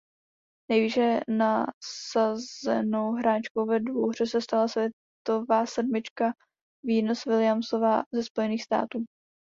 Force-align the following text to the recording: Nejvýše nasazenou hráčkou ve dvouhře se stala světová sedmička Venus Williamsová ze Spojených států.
Nejvýše 0.71 1.19
nasazenou 1.27 3.11
hráčkou 3.11 3.65
ve 3.65 3.79
dvouhře 3.79 4.25
se 4.25 4.41
stala 4.41 4.67
světová 4.67 5.65
sedmička 5.65 6.33
Venus 6.85 7.25
Williamsová 7.25 8.03
ze 8.13 8.23
Spojených 8.23 8.63
států. 8.63 9.05